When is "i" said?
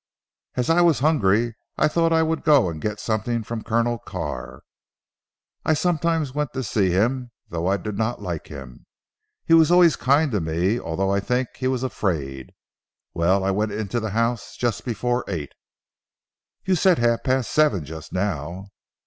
0.71-0.81, 1.77-1.87, 2.11-2.23, 5.63-5.75, 7.67-7.77, 11.13-11.19, 13.43-13.51